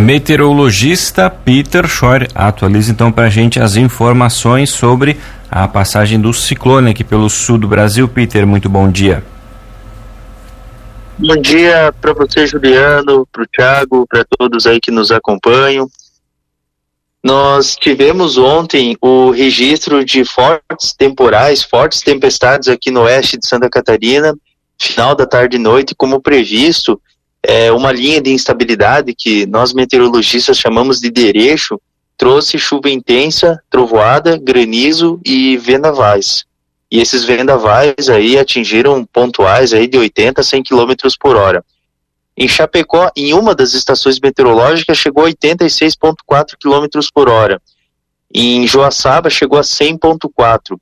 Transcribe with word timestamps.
Meteorologista 0.00 1.30
Peter 1.30 1.86
Schor 1.86 2.26
atualiza 2.34 2.90
então 2.90 3.12
para 3.12 3.26
a 3.26 3.30
gente 3.30 3.60
as 3.60 3.76
informações 3.76 4.70
sobre 4.70 5.16
a 5.50 5.68
passagem 5.68 6.20
do 6.20 6.32
ciclone 6.32 6.90
aqui 6.90 7.04
pelo 7.04 7.30
sul 7.30 7.58
do 7.58 7.68
Brasil. 7.68 8.08
Peter, 8.08 8.46
muito 8.46 8.68
bom 8.68 8.90
dia. 8.90 9.24
Bom 11.16 11.36
dia 11.40 11.94
para 12.00 12.12
você, 12.12 12.44
Juliano, 12.44 13.26
para 13.32 13.42
o 13.42 13.46
Thiago, 13.46 14.06
para 14.06 14.24
todos 14.24 14.66
aí 14.66 14.80
que 14.80 14.90
nos 14.90 15.12
acompanham. 15.12 15.88
Nós 17.22 17.76
tivemos 17.76 18.36
ontem 18.36 18.96
o 19.00 19.30
registro 19.30 20.04
de 20.04 20.24
fortes 20.24 20.92
temporais, 20.92 21.62
fortes 21.62 22.00
tempestades 22.00 22.68
aqui 22.68 22.90
no 22.90 23.02
oeste 23.02 23.38
de 23.38 23.46
Santa 23.46 23.70
Catarina, 23.70 24.34
final 24.78 25.14
da 25.14 25.24
tarde 25.24 25.56
e 25.56 25.60
noite, 25.60 25.94
como 25.94 26.20
previsto, 26.20 27.00
é, 27.46 27.70
uma 27.70 27.92
linha 27.92 28.20
de 28.22 28.30
instabilidade 28.30 29.14
que 29.14 29.44
nós 29.46 29.74
meteorologistas 29.74 30.58
chamamos 30.58 30.98
de 30.98 31.10
derecho, 31.10 31.80
trouxe 32.16 32.58
chuva 32.58 32.88
intensa, 32.88 33.60
trovoada, 33.68 34.38
granizo 34.38 35.20
e 35.24 35.58
vendavais. 35.58 36.44
E 36.90 37.00
esses 37.00 37.24
vendavais 37.24 38.08
aí 38.08 38.38
atingiram 38.38 39.04
pontuais 39.04 39.74
aí 39.74 39.86
de 39.86 39.98
80 39.98 40.40
a 40.40 40.44
100 40.44 40.62
km 40.62 40.92
por 41.20 41.36
hora. 41.36 41.62
Em 42.36 42.48
Chapecó, 42.48 43.10
em 43.14 43.34
uma 43.34 43.54
das 43.54 43.74
estações 43.74 44.18
meteorológicas, 44.18 44.96
chegou 44.96 45.24
a 45.24 45.28
86,4 45.28 46.56
km 46.58 47.06
por 47.12 47.28
hora. 47.28 47.60
Em 48.32 48.66
Joaçaba, 48.66 49.28
chegou 49.28 49.58
a 49.58 49.62
100,4. 49.62 50.78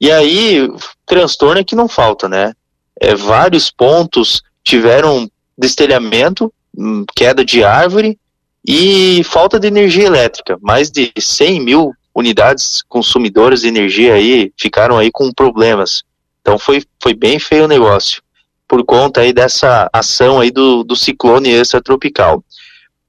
E 0.00 0.10
aí, 0.10 0.68
transtorno 1.04 1.60
é 1.60 1.64
que 1.64 1.74
não 1.74 1.88
falta, 1.88 2.28
né? 2.28 2.52
É, 3.00 3.14
vários 3.14 3.70
pontos 3.70 4.42
tiveram 4.62 5.28
destelhamento, 5.56 6.52
hum, 6.76 7.04
queda 7.14 7.44
de 7.44 7.62
árvore 7.62 8.18
e 8.66 9.22
falta 9.24 9.58
de 9.58 9.66
energia 9.66 10.04
elétrica. 10.04 10.58
Mais 10.60 10.90
de 10.90 11.12
100 11.16 11.60
mil 11.60 11.94
unidades 12.14 12.82
consumidoras 12.88 13.62
de 13.62 13.68
energia 13.68 14.14
aí 14.14 14.52
ficaram 14.56 14.96
aí 14.96 15.10
com 15.10 15.32
problemas. 15.32 16.02
Então 16.40 16.58
foi, 16.58 16.82
foi 17.02 17.14
bem 17.14 17.38
feio 17.38 17.64
o 17.64 17.68
negócio, 17.68 18.22
por 18.68 18.84
conta 18.84 19.22
aí 19.22 19.32
dessa 19.32 19.88
ação 19.92 20.40
aí 20.40 20.50
do, 20.50 20.84
do 20.84 20.94
ciclone 20.94 21.50
extratropical. 21.50 22.44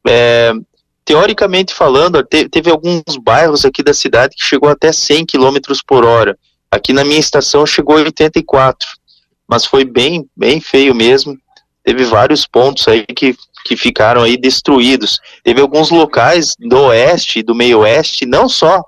É, 0.08 0.54
teoricamente 1.04 1.74
falando, 1.74 2.24
te, 2.24 2.50
teve 2.50 2.72
alguns 2.72 3.04
bairros 3.22 3.64
aqui 3.64 3.84
da 3.84 3.94
cidade 3.94 4.36
que 4.36 4.46
chegou 4.46 4.70
até 4.70 4.92
100 4.92 5.26
km 5.26 5.58
por 5.86 6.04
hora. 6.04 6.38
Aqui 6.72 6.92
na 6.92 7.06
minha 7.06 7.20
estação 7.20 7.66
chegou 7.66 7.98
a 7.98 8.02
84, 8.02 8.88
mas 9.48 9.66
foi 9.66 9.86
bem, 9.86 10.28
bem 10.36 10.60
feio 10.60 10.96
mesmo. 10.96 11.38
Teve 11.86 12.04
vários 12.04 12.48
pontos 12.48 12.88
aí 12.88 13.06
que, 13.06 13.36
que 13.64 13.78
ficaram 13.78 14.24
aí 14.24 14.36
destruídos. 14.36 15.20
Teve 15.44 15.62
alguns 15.62 15.92
locais 15.92 16.56
do 16.60 16.78
oeste 16.86 17.44
do 17.44 17.54
meio 17.54 17.82
oeste, 17.82 18.26
não 18.26 18.50
só 18.50 18.84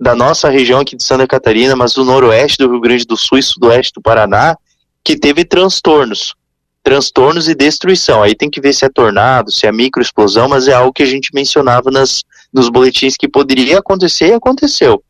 da 0.00 0.16
nossa 0.16 0.48
região 0.48 0.80
aqui 0.80 0.96
de 0.96 1.04
Santa 1.04 1.28
Catarina, 1.28 1.76
mas 1.76 1.92
do 1.92 2.04
noroeste 2.04 2.58
do 2.58 2.68
Rio 2.68 2.80
Grande 2.80 3.04
do 3.04 3.16
Sul 3.16 3.38
e 3.38 3.42
sudoeste 3.42 3.92
do 3.94 4.02
Paraná, 4.02 4.56
que 5.04 5.16
teve 5.16 5.44
transtornos. 5.44 6.34
Transtornos 6.82 7.48
e 7.48 7.54
destruição. 7.54 8.20
Aí 8.20 8.34
tem 8.34 8.50
que 8.50 8.60
ver 8.60 8.72
se 8.72 8.84
é 8.84 8.88
tornado, 8.88 9.52
se 9.52 9.66
é 9.66 9.70
microexplosão, 9.72 10.48
mas 10.48 10.66
é 10.66 10.72
algo 10.72 10.92
que 10.92 11.04
a 11.04 11.06
gente 11.06 11.30
mencionava 11.32 11.88
nas, 11.90 12.24
nos 12.52 12.68
boletins 12.68 13.16
que 13.16 13.28
poderia 13.28 13.78
acontecer 13.78 14.28
e 14.28 14.32
aconteceu. 14.32 15.04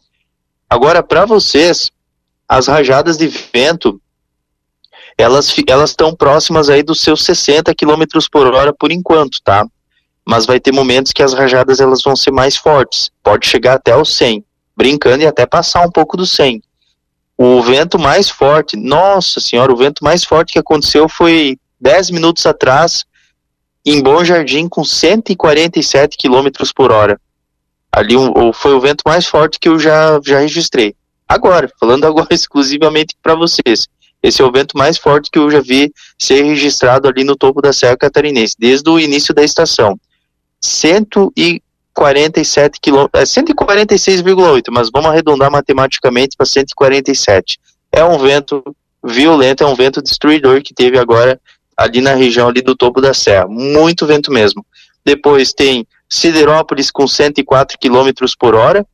Agora, 0.68 1.02
para 1.02 1.24
vocês, 1.24 1.90
as 2.46 2.66
rajadas 2.66 3.16
de 3.16 3.28
vento, 3.28 3.98
elas 5.20 5.90
estão 5.90 6.14
próximas 6.14 6.68
aí 6.68 6.82
dos 6.82 7.00
seus 7.00 7.24
60 7.24 7.74
km 7.74 8.04
por 8.30 8.52
hora 8.54 8.72
por 8.72 8.90
enquanto, 8.92 9.38
tá? 9.42 9.66
Mas 10.24 10.46
vai 10.46 10.60
ter 10.60 10.72
momentos 10.72 11.12
que 11.12 11.22
as 11.22 11.34
rajadas 11.34 11.80
elas 11.80 12.02
vão 12.02 12.14
ser 12.14 12.30
mais 12.30 12.56
fortes, 12.56 13.10
pode 13.22 13.46
chegar 13.46 13.74
até 13.74 13.96
os 13.96 14.14
100 14.16 14.44
brincando 14.80 15.22
e 15.22 15.26
até 15.26 15.44
passar 15.44 15.86
um 15.86 15.90
pouco 15.90 16.16
do 16.16 16.24
100. 16.24 16.62
O 17.36 17.60
vento 17.62 17.98
mais 17.98 18.30
forte, 18.30 18.78
nossa 18.78 19.38
senhora, 19.38 19.70
o 19.70 19.76
vento 19.76 20.02
mais 20.02 20.24
forte 20.24 20.54
que 20.54 20.58
aconteceu 20.58 21.06
foi 21.06 21.58
10 21.78 22.10
minutos 22.10 22.46
atrás 22.46 23.04
em 23.84 24.02
Bom 24.02 24.24
Jardim 24.24 24.68
com 24.68 24.82
147 24.82 26.16
km 26.16 26.48
por 26.74 26.90
hora. 26.92 27.20
Ali 27.92 28.16
um, 28.16 28.52
foi 28.54 28.72
o 28.72 28.80
vento 28.80 29.02
mais 29.04 29.26
forte 29.26 29.58
que 29.58 29.68
eu 29.68 29.78
já, 29.78 30.18
já 30.24 30.38
registrei. 30.38 30.94
Agora, 31.28 31.70
falando 31.78 32.04
agora 32.08 32.28
exclusivamente 32.30 33.14
para 33.22 33.34
vocês. 33.34 33.86
Esse 34.22 34.42
é 34.42 34.44
o 34.44 34.52
vento 34.52 34.76
mais 34.76 34.98
forte 34.98 35.30
que 35.30 35.38
eu 35.38 35.50
já 35.50 35.60
vi 35.60 35.92
ser 36.18 36.42
registrado 36.42 37.08
ali 37.08 37.24
no 37.24 37.36
topo 37.36 37.62
da 37.62 37.72
Serra 37.72 37.96
Catarinense, 37.96 38.54
desde 38.58 38.88
o 38.90 38.98
início 38.98 39.32
da 39.34 39.42
estação. 39.42 39.98
147 40.60 41.62
147 41.94 42.80
quilômetros, 42.80 43.36
é 43.36 43.42
146,8, 43.42 44.64
mas 44.70 44.88
vamos 44.92 45.10
arredondar 45.10 45.50
matematicamente 45.50 46.36
para 46.36 46.46
147. 46.46 47.58
É 47.92 48.04
um 48.04 48.18
vento 48.18 48.62
violento, 49.04 49.64
é 49.64 49.66
um 49.66 49.74
vento 49.74 50.02
destruidor 50.02 50.62
que 50.62 50.74
teve 50.74 50.98
agora 50.98 51.40
ali 51.76 52.00
na 52.00 52.14
região 52.14 52.48
ali 52.48 52.62
do 52.62 52.76
topo 52.76 53.00
da 53.00 53.12
serra, 53.12 53.46
muito 53.48 54.06
vento 54.06 54.32
mesmo. 54.32 54.64
Depois 55.04 55.52
tem 55.52 55.86
Siderópolis 56.08 56.90
com 56.90 57.06
104 57.06 57.78
km 57.78 58.10
por 58.38 58.54
hora, 58.54 58.86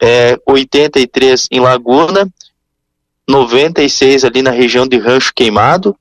é, 0.00 0.38
83 0.46 1.48
em 1.50 1.60
Laguna, 1.60 2.28
96 3.28 4.24
ali 4.24 4.42
na 4.42 4.50
região 4.50 4.86
de 4.86 4.98
Rancho 4.98 5.32
Queimado, 5.34 5.96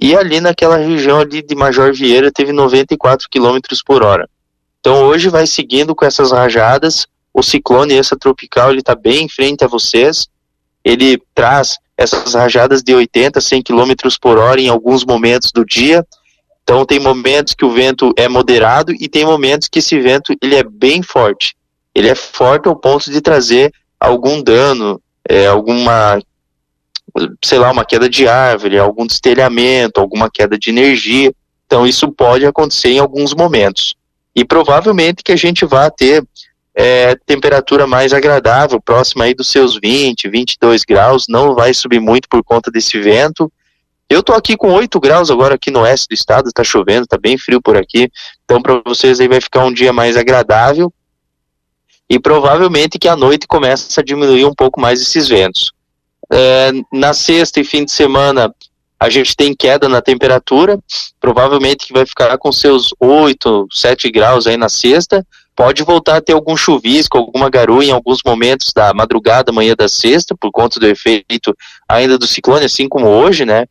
e 0.00 0.16
ali 0.16 0.40
naquela 0.40 0.76
região 0.76 1.20
ali 1.20 1.42
de 1.42 1.54
Major 1.54 1.92
Vieira 1.92 2.32
teve 2.32 2.52
94 2.52 3.28
km 3.30 3.58
por 3.86 4.02
hora. 4.02 4.28
Então 4.80 5.04
hoje 5.04 5.28
vai 5.28 5.46
seguindo 5.46 5.94
com 5.94 6.04
essas 6.04 6.32
rajadas. 6.32 7.06
O 7.32 7.42
ciclone 7.42 7.94
extratropical 7.94 8.70
ele 8.70 8.80
está 8.80 8.94
bem 8.94 9.24
em 9.24 9.28
frente 9.28 9.64
a 9.64 9.68
vocês. 9.68 10.28
Ele 10.84 11.22
traz 11.32 11.78
essas 11.96 12.34
rajadas 12.34 12.82
de 12.82 12.92
80, 12.92 13.40
100 13.40 13.62
km 13.62 13.92
por 14.20 14.38
hora 14.38 14.60
em 14.60 14.68
alguns 14.68 15.04
momentos 15.04 15.52
do 15.52 15.64
dia. 15.64 16.04
Então 16.64 16.84
tem 16.84 16.98
momentos 16.98 17.54
que 17.54 17.64
o 17.64 17.70
vento 17.70 18.12
é 18.16 18.28
moderado 18.28 18.92
e 18.92 19.08
tem 19.08 19.24
momentos 19.24 19.68
que 19.68 19.78
esse 19.78 19.98
vento 20.00 20.34
ele 20.42 20.56
é 20.56 20.64
bem 20.64 21.02
forte. 21.02 21.54
Ele 21.94 22.08
é 22.08 22.14
forte 22.14 22.68
ao 22.68 22.74
ponto 22.74 23.10
de 23.10 23.20
trazer 23.20 23.72
algum 24.00 24.42
dano, 24.42 25.00
é, 25.28 25.46
alguma, 25.46 26.20
sei 27.44 27.58
lá, 27.58 27.70
uma 27.70 27.84
queda 27.84 28.08
de 28.08 28.26
árvore, 28.26 28.78
algum 28.78 29.06
destelhamento, 29.06 30.00
alguma 30.00 30.30
queda 30.30 30.58
de 30.58 30.70
energia. 30.70 31.32
Então 31.66 31.86
isso 31.86 32.10
pode 32.12 32.44
acontecer 32.44 32.90
em 32.90 32.98
alguns 32.98 33.34
momentos 33.34 33.94
e 34.34 34.44
provavelmente 34.44 35.22
que 35.22 35.32
a 35.32 35.36
gente 35.36 35.64
vá 35.64 35.90
ter 35.90 36.24
é, 36.74 37.14
temperatura 37.26 37.86
mais 37.86 38.12
agradável, 38.12 38.80
próxima 38.80 39.24
aí 39.24 39.34
dos 39.34 39.50
seus 39.50 39.78
20, 39.78 40.28
22 40.28 40.84
graus, 40.84 41.26
não 41.28 41.54
vai 41.54 41.74
subir 41.74 42.00
muito 42.00 42.28
por 42.28 42.42
conta 42.42 42.70
desse 42.70 42.98
vento. 42.98 43.52
Eu 44.08 44.22
tô 44.22 44.32
aqui 44.32 44.56
com 44.56 44.72
8 44.72 44.98
graus 45.00 45.30
agora 45.30 45.54
aqui 45.54 45.70
no 45.70 45.80
oeste 45.80 46.08
do 46.08 46.14
estado, 46.14 46.50
tá 46.52 46.64
chovendo, 46.64 47.06
tá 47.06 47.18
bem 47.18 47.36
frio 47.36 47.60
por 47.60 47.76
aqui, 47.76 48.10
então 48.44 48.60
para 48.60 48.80
vocês 48.86 49.20
aí 49.20 49.28
vai 49.28 49.40
ficar 49.40 49.64
um 49.64 49.72
dia 49.72 49.92
mais 49.92 50.16
agradável 50.16 50.92
e 52.08 52.18
provavelmente 52.18 52.98
que 52.98 53.08
à 53.08 53.16
noite 53.16 53.46
começa 53.46 54.00
a 54.00 54.04
diminuir 54.04 54.44
um 54.44 54.54
pouco 54.54 54.80
mais 54.80 55.00
esses 55.00 55.28
ventos. 55.28 55.72
É, 56.32 56.72
na 56.90 57.12
sexta 57.12 57.60
e 57.60 57.64
fim 57.64 57.84
de 57.84 57.92
semana 57.92 58.54
a 58.98 59.10
gente 59.10 59.36
tem 59.36 59.54
queda 59.54 59.88
na 59.88 60.00
temperatura, 60.00 60.78
provavelmente 61.20 61.86
que 61.86 61.92
vai 61.92 62.06
ficar 62.06 62.38
com 62.38 62.52
seus 62.52 62.94
8, 63.00 63.66
7 63.70 64.10
graus 64.10 64.46
aí 64.46 64.56
na 64.56 64.68
sexta. 64.68 65.26
Pode 65.54 65.82
voltar 65.82 66.16
a 66.16 66.20
ter 66.20 66.32
algum 66.32 66.56
chuvisco, 66.56 67.18
alguma 67.18 67.50
garoa 67.50 67.84
em 67.84 67.90
alguns 67.90 68.20
momentos 68.24 68.72
da 68.72 68.94
madrugada, 68.94 69.52
manhã 69.52 69.74
da 69.76 69.88
sexta, 69.88 70.34
por 70.34 70.50
conta 70.50 70.80
do 70.80 70.86
efeito 70.86 71.54
ainda 71.86 72.16
do 72.16 72.26
ciclone, 72.26 72.64
assim 72.64 72.88
como 72.88 73.08
hoje, 73.08 73.44
né? 73.44 73.66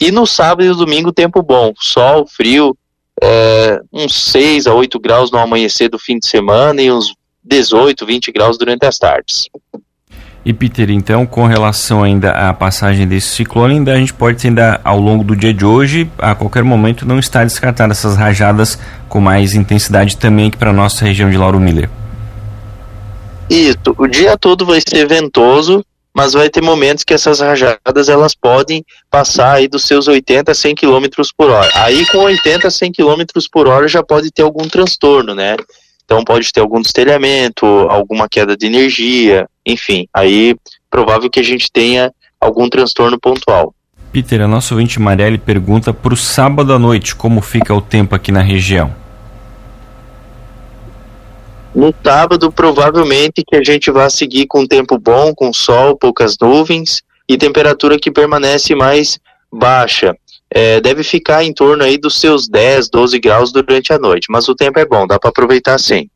E 0.00 0.10
no 0.10 0.26
sábado 0.26 0.64
e 0.64 0.74
domingo, 0.74 1.12
tempo 1.12 1.42
bom, 1.42 1.72
sol, 1.78 2.26
frio, 2.26 2.76
é, 3.20 3.80
uns 3.92 4.14
6 4.14 4.66
a 4.66 4.74
8 4.74 4.98
graus 4.98 5.30
no 5.30 5.38
amanhecer 5.38 5.90
do 5.90 5.98
fim 5.98 6.18
de 6.18 6.26
semana 6.26 6.80
e 6.80 6.90
uns 6.90 7.14
18, 7.44 8.06
20 8.06 8.32
graus 8.32 8.56
durante 8.56 8.86
as 8.86 8.96
tardes. 8.96 9.48
E 10.44 10.52
Peter, 10.52 10.90
então, 10.90 11.24
com 11.24 11.46
relação 11.46 12.02
ainda 12.02 12.32
à 12.32 12.52
passagem 12.52 13.06
desse 13.06 13.28
ciclone, 13.28 13.74
ainda 13.74 13.92
a 13.92 13.96
gente 13.96 14.12
pode 14.12 14.44
ainda 14.44 14.80
ao 14.82 14.98
longo 14.98 15.22
do 15.22 15.36
dia 15.36 15.54
de 15.54 15.64
hoje, 15.64 16.10
a 16.18 16.34
qualquer 16.34 16.64
momento, 16.64 17.06
não 17.06 17.18
estar 17.18 17.44
descartado 17.44 17.92
essas 17.92 18.16
rajadas 18.16 18.76
com 19.08 19.20
mais 19.20 19.54
intensidade 19.54 20.16
também 20.16 20.48
aqui 20.48 20.56
para 20.56 20.70
a 20.70 20.72
nossa 20.72 21.04
região 21.04 21.30
de 21.30 21.36
Lauro 21.36 21.60
Miller. 21.60 21.88
Isso, 23.48 23.94
o 23.96 24.06
dia 24.08 24.36
todo 24.36 24.66
vai 24.66 24.80
ser 24.80 25.06
ventoso, 25.06 25.84
mas 26.12 26.32
vai 26.32 26.50
ter 26.50 26.60
momentos 26.60 27.04
que 27.04 27.14
essas 27.14 27.40
rajadas 27.40 28.08
elas 28.08 28.34
podem 28.34 28.84
passar 29.10 29.54
aí 29.54 29.68
dos 29.68 29.84
seus 29.84 30.08
80 30.08 30.50
a 30.50 30.54
100 30.54 30.74
km 30.74 31.06
por 31.36 31.50
hora. 31.50 31.70
Aí 31.74 32.04
com 32.06 32.18
80 32.18 32.66
a 32.66 32.70
100 32.70 32.92
km 32.92 33.22
por 33.52 33.68
hora 33.68 33.86
já 33.86 34.02
pode 34.02 34.30
ter 34.30 34.42
algum 34.42 34.68
transtorno, 34.68 35.34
né? 35.34 35.56
Então 36.12 36.22
pode 36.24 36.52
ter 36.52 36.60
algum 36.60 36.82
destelhamento, 36.82 37.64
alguma 37.64 38.28
queda 38.28 38.54
de 38.54 38.66
energia, 38.66 39.48
enfim, 39.64 40.06
aí 40.12 40.54
provável 40.90 41.30
que 41.30 41.40
a 41.40 41.42
gente 41.42 41.72
tenha 41.72 42.12
algum 42.38 42.68
transtorno 42.68 43.18
pontual. 43.18 43.74
Peter, 44.12 44.42
a 44.42 44.46
nossa 44.46 44.74
ouvinte 44.74 45.00
Marielle 45.00 45.38
pergunta 45.38 45.90
para 45.90 46.12
o 46.12 46.16
sábado 46.16 46.74
à 46.74 46.78
noite 46.78 47.16
como 47.16 47.40
fica 47.40 47.74
o 47.74 47.80
tempo 47.80 48.14
aqui 48.14 48.30
na 48.30 48.42
região. 48.42 48.94
No 51.74 51.94
sábado, 52.04 52.52
provavelmente 52.52 53.42
que 53.42 53.56
a 53.56 53.64
gente 53.64 53.90
vai 53.90 54.10
seguir 54.10 54.46
com 54.46 54.66
tempo 54.66 54.98
bom, 54.98 55.34
com 55.34 55.50
sol, 55.50 55.96
poucas 55.96 56.36
nuvens 56.38 57.02
e 57.26 57.38
temperatura 57.38 57.98
que 57.98 58.10
permanece 58.10 58.74
mais 58.74 59.18
baixa. 59.50 60.14
É, 60.54 60.80
deve 60.80 61.02
ficar 61.02 61.42
em 61.42 61.52
torno 61.52 61.82
aí 61.82 61.96
dos 61.96 62.20
seus 62.20 62.46
10, 62.46 62.90
12 62.90 63.18
graus 63.18 63.52
durante 63.52 63.92
a 63.92 63.98
noite, 63.98 64.26
mas 64.28 64.48
o 64.48 64.54
tempo 64.54 64.78
é 64.78 64.84
bom, 64.84 65.06
dá 65.06 65.18
para 65.18 65.30
aproveitar 65.30 65.78
sim. 65.78 66.08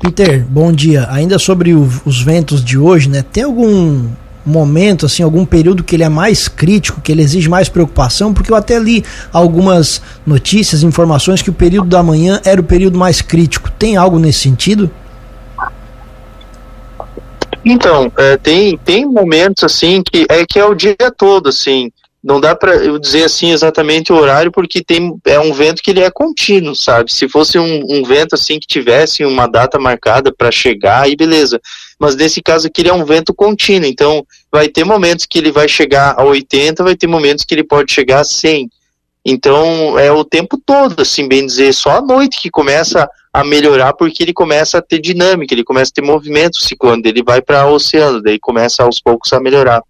Peter, 0.00 0.46
bom 0.48 0.72
dia. 0.72 1.06
Ainda 1.10 1.38
sobre 1.38 1.74
o, 1.74 1.86
os 2.06 2.22
ventos 2.22 2.64
de 2.64 2.78
hoje, 2.78 3.10
né? 3.10 3.22
Tem 3.22 3.42
algum 3.42 4.08
momento, 4.46 5.04
assim, 5.04 5.22
algum 5.22 5.44
período 5.44 5.84
que 5.84 5.94
ele 5.94 6.02
é 6.02 6.08
mais 6.08 6.48
crítico, 6.48 7.02
que 7.02 7.12
ele 7.12 7.20
exige 7.20 7.50
mais 7.50 7.68
preocupação, 7.68 8.32
porque 8.32 8.50
eu 8.50 8.56
até 8.56 8.78
li 8.78 9.04
algumas 9.30 10.00
notícias, 10.26 10.82
informações 10.82 11.42
que 11.42 11.50
o 11.50 11.52
período 11.52 11.88
da 11.88 12.02
manhã 12.02 12.40
era 12.46 12.58
o 12.58 12.64
período 12.64 12.98
mais 12.98 13.20
crítico. 13.20 13.70
Tem 13.70 13.98
algo 13.98 14.18
nesse 14.18 14.40
sentido? 14.40 14.90
Então, 17.62 18.10
é, 18.16 18.38
tem, 18.38 18.78
tem 18.78 19.04
momentos 19.04 19.64
assim 19.64 20.02
que 20.02 20.24
é 20.30 20.46
que 20.46 20.58
é 20.58 20.64
o 20.64 20.74
dia 20.74 20.96
todo, 21.14 21.50
assim. 21.50 21.92
Não 22.22 22.40
dá 22.40 22.54
para 22.54 22.76
eu 22.76 22.98
dizer 22.98 23.24
assim 23.24 23.50
exatamente 23.50 24.12
o 24.12 24.16
horário, 24.16 24.52
porque 24.52 24.84
tem 24.84 25.18
é 25.24 25.40
um 25.40 25.52
vento 25.52 25.82
que 25.82 25.90
ele 25.90 26.00
é 26.00 26.10
contínuo, 26.10 26.76
sabe? 26.76 27.12
Se 27.12 27.28
fosse 27.28 27.58
um, 27.58 27.84
um 27.88 28.04
vento 28.04 28.34
assim 28.34 28.58
que 28.58 28.66
tivesse 28.66 29.24
uma 29.24 29.46
data 29.46 29.78
marcada 29.78 30.32
para 30.32 30.50
chegar, 30.50 31.04
aí 31.04 31.16
beleza 31.16 31.60
mas 32.00 32.16
nesse 32.16 32.40
caso 32.40 32.66
aqui 32.66 32.80
ele 32.80 32.88
é 32.88 32.94
um 32.94 33.04
vento 33.04 33.34
contínuo, 33.34 33.86
então 33.86 34.26
vai 34.50 34.68
ter 34.68 34.84
momentos 34.84 35.26
que 35.26 35.38
ele 35.38 35.52
vai 35.52 35.68
chegar 35.68 36.18
a 36.18 36.24
80, 36.24 36.82
vai 36.82 36.96
ter 36.96 37.06
momentos 37.06 37.44
que 37.44 37.54
ele 37.54 37.62
pode 37.62 37.92
chegar 37.92 38.20
a 38.20 38.24
100. 38.24 38.70
Então 39.22 39.98
é 39.98 40.10
o 40.10 40.24
tempo 40.24 40.58
todo, 40.64 41.02
assim, 41.02 41.28
bem 41.28 41.44
dizer, 41.44 41.74
só 41.74 41.98
à 41.98 42.00
noite 42.00 42.40
que 42.40 42.50
começa 42.50 43.06
a 43.30 43.44
melhorar 43.44 43.92
porque 43.92 44.22
ele 44.22 44.32
começa 44.32 44.78
a 44.78 44.82
ter 44.82 44.98
dinâmica, 44.98 45.52
ele 45.52 45.62
começa 45.62 45.90
a 45.90 45.94
ter 45.94 46.00
movimento 46.00 46.54
o 46.54 46.62
ciclone, 46.62 47.02
ele 47.04 47.22
vai 47.22 47.42
para 47.42 47.66
o 47.66 47.74
oceano, 47.74 48.22
daí 48.22 48.38
começa 48.38 48.82
aos 48.82 48.98
poucos 48.98 49.30
a 49.34 49.38
melhorar. 49.38 49.82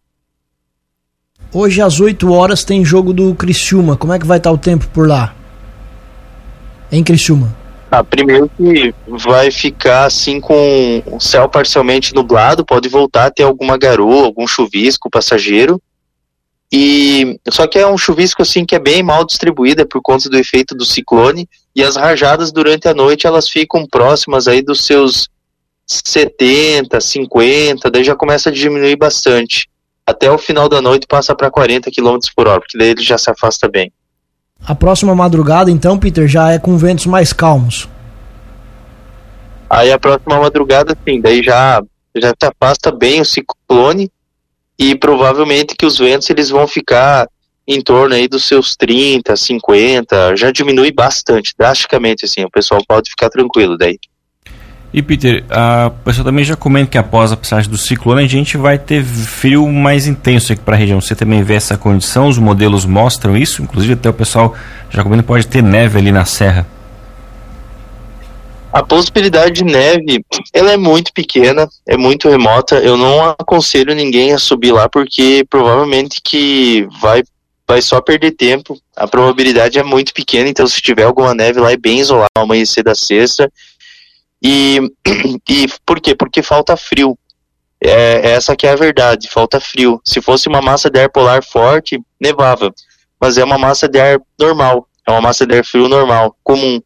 Hoje 1.52 1.82
às 1.82 1.98
8 1.98 2.30
horas 2.32 2.62
tem 2.62 2.84
jogo 2.84 3.12
do 3.12 3.34
Criciúma. 3.34 3.96
Como 3.96 4.12
é 4.12 4.18
que 4.18 4.26
vai 4.26 4.38
estar 4.38 4.52
o 4.52 4.58
tempo 4.58 4.86
por 4.88 5.08
lá? 5.08 5.34
Em 6.92 7.02
Criciúma. 7.02 7.56
Ah, 7.90 8.04
primeiro 8.04 8.48
que 8.56 8.94
vai 9.08 9.50
ficar 9.50 10.04
assim 10.04 10.40
com 10.40 11.02
o 11.06 11.18
céu 11.18 11.48
parcialmente 11.48 12.14
nublado, 12.14 12.64
pode 12.64 12.88
voltar 12.88 13.26
a 13.26 13.30
ter 13.32 13.42
alguma 13.42 13.76
garoa, 13.76 14.26
algum 14.26 14.46
chuvisco 14.46 15.10
passageiro. 15.10 15.82
E 16.72 17.40
só 17.48 17.66
que 17.66 17.80
é 17.80 17.86
um 17.86 17.98
chuvisco 17.98 18.42
assim 18.42 18.64
que 18.64 18.76
é 18.76 18.78
bem 18.78 19.02
mal 19.02 19.24
distribuído 19.24 19.82
é 19.82 19.84
por 19.84 20.00
conta 20.00 20.30
do 20.30 20.38
efeito 20.38 20.72
do 20.72 20.84
ciclone 20.84 21.48
e 21.74 21.82
as 21.82 21.96
rajadas 21.96 22.52
durante 22.52 22.86
a 22.86 22.94
noite 22.94 23.26
elas 23.26 23.48
ficam 23.48 23.84
próximas 23.90 24.46
aí 24.46 24.62
dos 24.62 24.86
seus 24.86 25.28
70, 25.84 27.00
50, 27.00 27.90
daí 27.90 28.04
já 28.04 28.14
começa 28.14 28.50
a 28.50 28.52
diminuir 28.52 28.94
bastante. 28.94 29.68
Até 30.06 30.30
o 30.30 30.38
final 30.38 30.68
da 30.68 30.82
noite 30.82 31.06
passa 31.06 31.34
para 31.34 31.50
40 31.50 31.90
km 31.90 32.18
por 32.34 32.48
hora, 32.48 32.60
porque 32.60 32.76
daí 32.76 32.90
ele 32.90 33.02
já 33.02 33.16
se 33.16 33.30
afasta 33.30 33.68
bem. 33.68 33.92
A 34.66 34.74
próxima 34.74 35.14
madrugada, 35.14 35.70
então, 35.70 35.98
Peter, 35.98 36.26
já 36.26 36.50
é 36.52 36.58
com 36.58 36.76
ventos 36.76 37.06
mais 37.06 37.32
calmos. 37.32 37.88
Aí 39.68 39.92
a 39.92 39.98
próxima 39.98 40.38
madrugada, 40.40 40.96
sim, 41.08 41.20
daí 41.20 41.42
já, 41.42 41.82
já 42.16 42.30
se 42.30 42.46
afasta 42.46 42.90
bem 42.90 43.20
o 43.20 43.24
ciclone 43.24 44.10
e 44.78 44.94
provavelmente 44.94 45.76
que 45.76 45.86
os 45.86 45.98
ventos 45.98 46.28
eles 46.28 46.50
vão 46.50 46.66
ficar 46.66 47.28
em 47.66 47.80
torno 47.80 48.16
aí 48.16 48.26
dos 48.26 48.44
seus 48.44 48.74
30, 48.74 49.36
50, 49.36 50.34
já 50.34 50.50
diminui 50.50 50.90
bastante, 50.90 51.54
drasticamente, 51.56 52.24
assim, 52.24 52.44
o 52.44 52.50
pessoal 52.50 52.82
pode 52.86 53.10
ficar 53.10 53.30
tranquilo 53.30 53.78
daí. 53.78 53.96
E 54.92 55.02
Peter, 55.02 55.44
a 55.48 55.92
pessoa 56.04 56.24
também 56.24 56.44
já 56.44 56.56
comenta 56.56 56.90
que 56.90 56.98
após 56.98 57.30
a 57.30 57.36
passagem 57.36 57.70
do 57.70 57.78
ciclone 57.78 58.24
a 58.24 58.28
gente 58.28 58.56
vai 58.56 58.76
ter 58.76 59.04
frio 59.04 59.68
mais 59.68 60.08
intenso 60.08 60.52
aqui 60.52 60.62
para 60.62 60.74
a 60.74 60.78
região. 60.78 61.00
Você 61.00 61.14
também 61.14 61.44
vê 61.44 61.54
essa 61.54 61.76
condição? 61.76 62.26
Os 62.26 62.38
modelos 62.38 62.84
mostram 62.84 63.36
isso? 63.36 63.62
Inclusive 63.62 63.92
até 63.92 64.08
o 64.08 64.12
pessoal 64.12 64.54
já 64.90 65.04
comenta 65.04 65.22
pode 65.22 65.46
ter 65.46 65.62
neve 65.62 65.98
ali 65.98 66.10
na 66.10 66.24
serra. 66.24 66.66
A 68.72 68.82
possibilidade 68.84 69.52
de 69.52 69.64
neve, 69.64 70.24
ela 70.52 70.72
é 70.72 70.76
muito 70.76 71.12
pequena, 71.12 71.68
é 71.86 71.96
muito 71.96 72.28
remota. 72.28 72.76
Eu 72.76 72.96
não 72.96 73.30
aconselho 73.38 73.94
ninguém 73.94 74.32
a 74.32 74.38
subir 74.38 74.72
lá 74.72 74.88
porque 74.88 75.44
provavelmente 75.48 76.20
que 76.22 76.86
vai 77.00 77.22
vai 77.66 77.80
só 77.80 78.00
perder 78.00 78.32
tempo. 78.32 78.76
A 78.96 79.06
probabilidade 79.06 79.78
é 79.78 79.82
muito 79.84 80.12
pequena, 80.12 80.48
então 80.48 80.66
se 80.66 80.82
tiver 80.82 81.04
alguma 81.04 81.32
neve 81.32 81.60
lá 81.60 81.70
é 81.70 81.76
bem 81.76 82.00
isolado 82.00 82.28
amanhecer 82.36 82.82
da 82.82 82.96
sexta 82.96 83.48
e, 84.42 84.80
e 85.48 85.66
por 85.84 86.00
quê? 86.00 86.14
Porque 86.14 86.42
falta 86.42 86.76
frio. 86.76 87.18
É, 87.82 88.32
essa 88.32 88.54
que 88.54 88.66
é 88.66 88.72
a 88.72 88.76
verdade, 88.76 89.28
falta 89.28 89.58
frio. 89.58 90.00
Se 90.04 90.20
fosse 90.20 90.48
uma 90.48 90.60
massa 90.60 90.90
de 90.90 91.00
ar 91.00 91.10
polar 91.10 91.42
forte, 91.42 92.00
nevava. 92.20 92.72
Mas 93.18 93.38
é 93.38 93.44
uma 93.44 93.58
massa 93.58 93.88
de 93.88 94.00
ar 94.00 94.20
normal, 94.38 94.86
é 95.06 95.10
uma 95.10 95.20
massa 95.20 95.46
de 95.46 95.56
ar 95.56 95.64
frio 95.64 95.88
normal, 95.88 96.36
comum. 96.42 96.80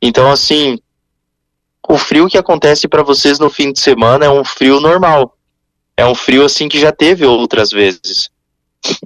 Então, 0.00 0.30
assim, 0.30 0.78
o 1.88 1.98
frio 1.98 2.28
que 2.28 2.38
acontece 2.38 2.88
para 2.88 3.02
vocês 3.02 3.38
no 3.38 3.50
fim 3.50 3.72
de 3.72 3.80
semana 3.80 4.24
é 4.24 4.30
um 4.30 4.44
frio 4.44 4.80
normal. 4.80 5.36
É 5.96 6.06
um 6.06 6.14
frio 6.14 6.44
assim 6.44 6.68
que 6.68 6.78
já 6.78 6.92
teve 6.92 7.24
outras 7.26 7.70
vezes. 7.70 8.30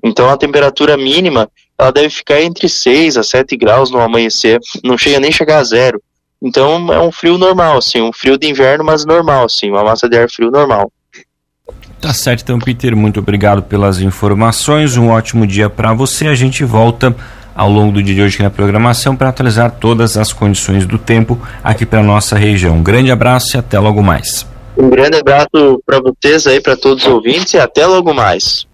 Então 0.03 0.31
a 0.31 0.37
temperatura 0.37 0.97
mínima, 0.97 1.51
ela 1.79 1.91
deve 1.91 2.11
ficar 2.11 2.41
entre 2.41 2.69
6 2.69 3.17
a 3.17 3.23
7 3.23 3.57
graus 3.57 3.91
no 3.91 4.01
amanhecer, 4.01 4.61
não 4.85 4.97
chega 4.97 5.21
nem 5.21 5.33
chegar 5.33 5.59
a 5.59 5.65
zero. 5.65 6.03
Então 6.43 6.93
é 6.93 7.01
um 7.01 7.11
frio 7.11 7.39
normal, 7.39 7.79
assim, 7.79 8.01
um 8.01 8.13
frio 8.13 8.39
de 8.39 8.49
inverno, 8.49 8.85
mas 8.85 9.05
normal, 9.05 9.45
assim, 9.47 9.71
uma 9.71 9.83
massa 9.83 10.09
de 10.09 10.17
ar 10.19 10.29
frio 10.31 10.51
normal. 10.51 10.91
Tá 12.01 12.13
certo, 12.13 12.43
então, 12.43 12.59
Peter, 12.59 12.95
muito 12.95 13.21
obrigado 13.21 13.63
pelas 13.63 14.01
informações. 14.01 14.97
Um 14.97 15.09
ótimo 15.09 15.47
dia 15.47 15.69
para 15.71 15.93
você. 15.95 16.29
A 16.29 16.35
gente 16.35 16.63
volta 16.63 17.17
ao 17.55 17.71
longo 17.71 17.93
do 17.93 18.03
dia 18.03 18.15
de 18.15 18.23
hoje 18.23 18.35
aqui 18.35 18.43
na 18.43 18.51
programação 18.51 19.17
para 19.17 19.31
atualizar 19.31 19.71
todas 19.71 20.17
as 20.19 20.33
condições 20.33 20.87
do 20.87 20.99
tempo 20.99 21.41
aqui 21.65 21.87
para 21.87 22.03
nossa 22.03 22.37
região. 22.37 22.77
Um 22.77 22.83
grande 22.83 23.11
abraço 23.11 23.57
e 23.57 23.59
até 23.59 23.79
logo 23.79 24.03
mais. 24.03 24.47
Um 24.77 24.91
grande 24.91 25.17
abraço 25.17 25.83
para 25.87 26.01
vocês 26.01 26.47
aí, 26.47 26.61
para 26.61 26.77
todos 26.77 27.07
os 27.07 27.11
ouvintes 27.11 27.55
e 27.55 27.59
até 27.59 27.87
logo 27.87 28.13
mais. 28.13 28.67